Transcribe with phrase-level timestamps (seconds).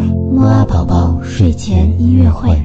[0.00, 2.56] 木阿宝宝睡前音乐会。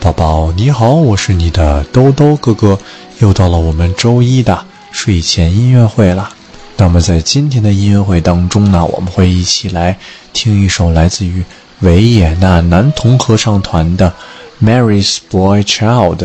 [0.00, 2.78] 宝宝你好，我是你的兜兜哥哥，
[3.20, 6.33] 又到了我们周一的睡前音乐会了。
[6.76, 9.96] 那么在今天的音乐会当中呢，我们会一起来
[10.32, 11.44] 听一首来自于
[11.80, 14.12] 维也纳男童合唱团的
[14.64, 16.16] 《Mary's Boy Child》。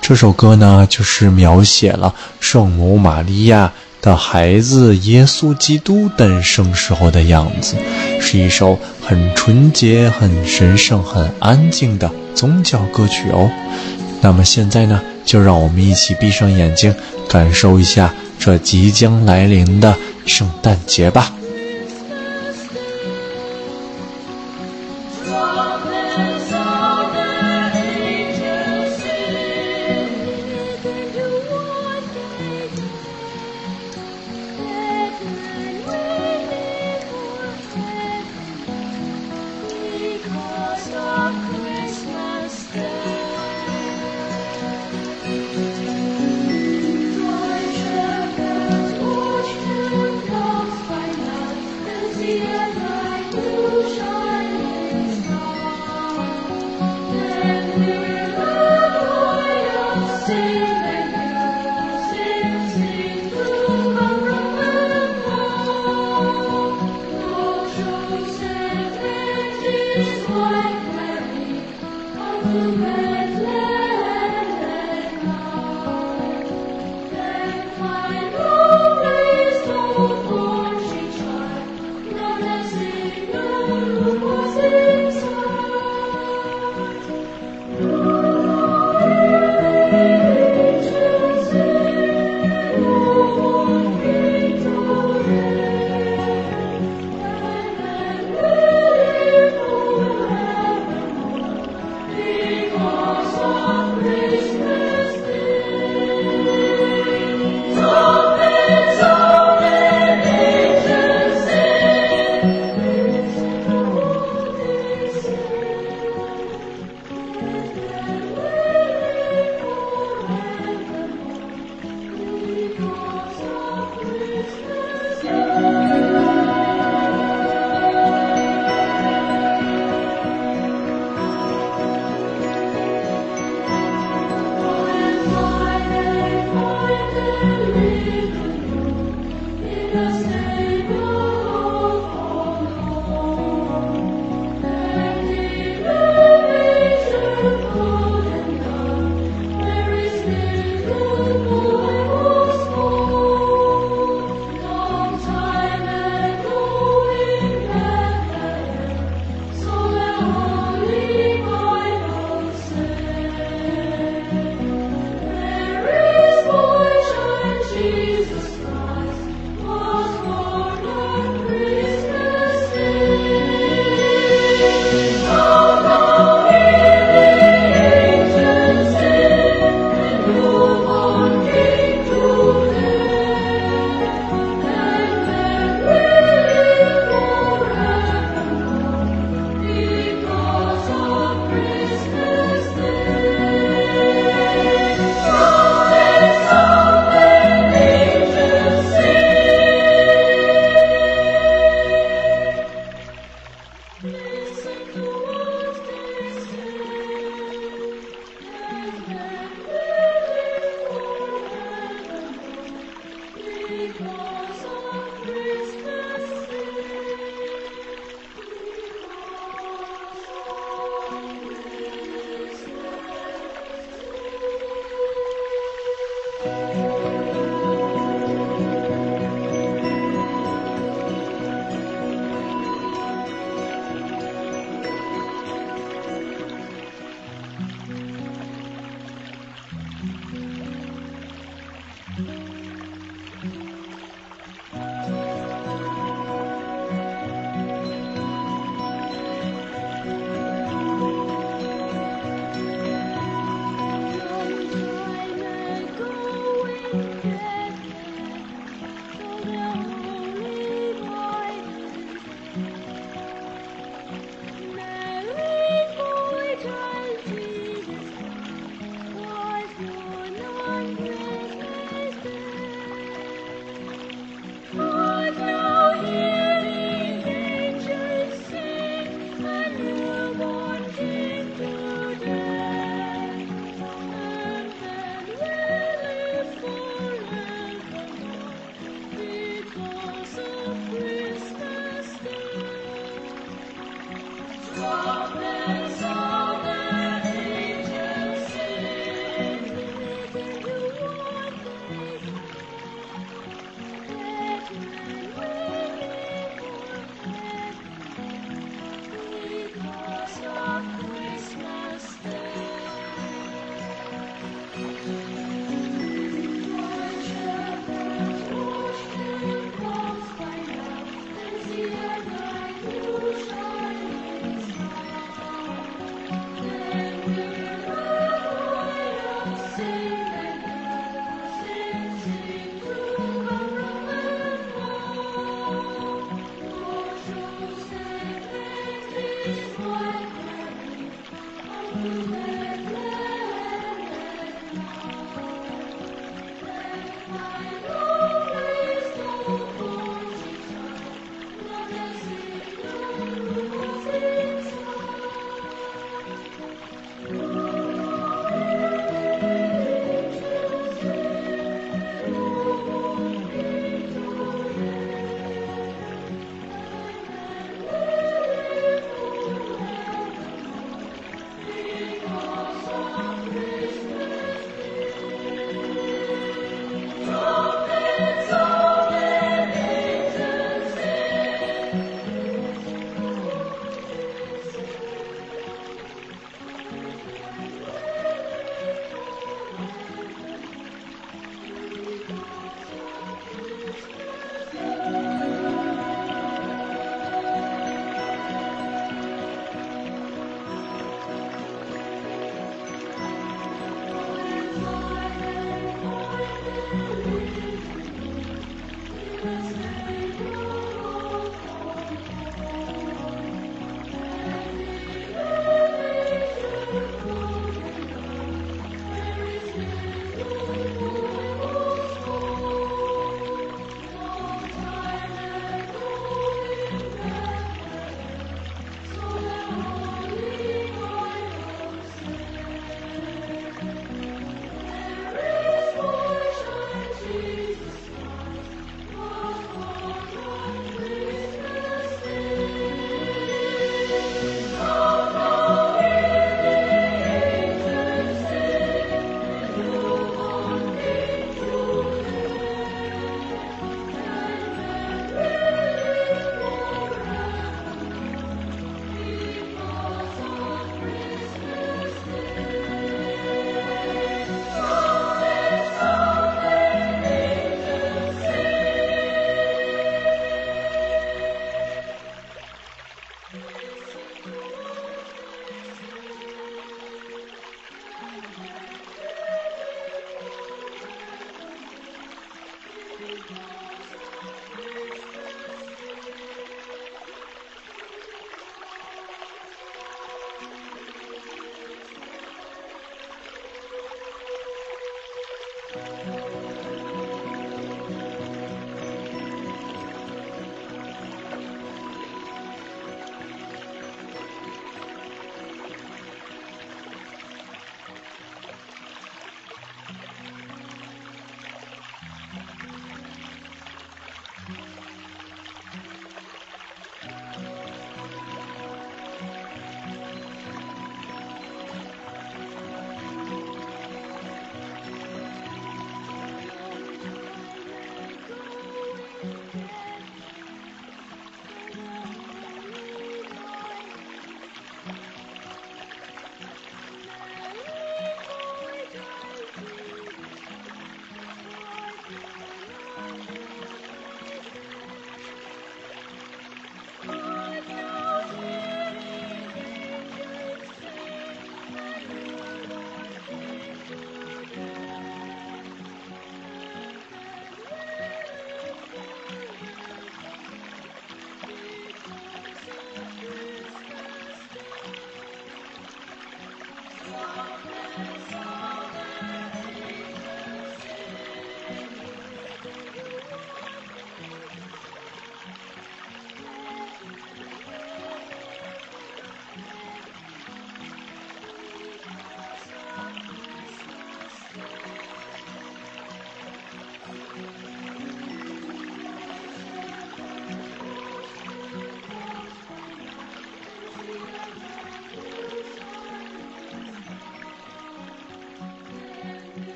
[0.00, 7.76] 这首歌呢，就是描写了圣母玛利亚的孩子耶稣基督诞生时候的样子，
[8.20, 13.50] 是一首很纯洁、很神圣、很安静的宗教歌曲哦。
[14.22, 16.94] 那么现在呢，就让我们一起闭上眼睛，
[17.28, 19.94] 感受一下这即将来临的
[20.24, 21.30] 圣诞节吧。